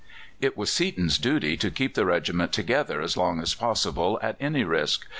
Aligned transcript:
It 0.39 0.57
was 0.57 0.71
Seaton's 0.71 1.19
duty 1.19 1.55
to 1.57 1.69
keep 1.69 1.93
the 1.93 2.07
regiment 2.07 2.51
together 2.53 3.01
as 3.03 3.15
long 3.15 3.39
as 3.39 3.53
possible 3.53 4.17
at 4.23 4.35
any 4.39 4.63
risk. 4.63 5.05